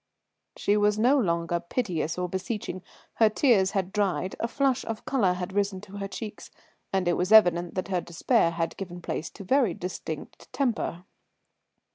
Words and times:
She 0.57 0.77
was 0.77 0.97
no 0.97 1.19
longer 1.19 1.59
piteous 1.59 2.17
or 2.17 2.27
beseeching; 2.27 2.81
her 3.17 3.29
tears 3.29 3.69
had 3.77 3.91
dried, 3.93 4.35
a 4.39 4.47
flush 4.47 4.83
of 4.85 5.05
colour 5.05 5.33
had 5.33 5.53
risen 5.53 5.79
to 5.81 5.97
her 5.97 6.07
cheeks, 6.07 6.49
and 6.91 7.07
it 7.07 7.13
was 7.13 7.31
evident 7.31 7.75
that 7.75 7.89
her 7.89 8.01
despair 8.01 8.49
had 8.49 8.77
given 8.77 8.99
place 9.03 9.29
to 9.29 9.43
very 9.43 9.75
distinct 9.75 10.51
temper. 10.51 11.03